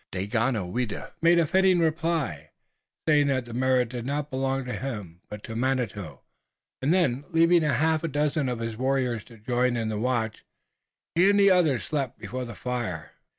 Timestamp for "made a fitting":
1.21-1.77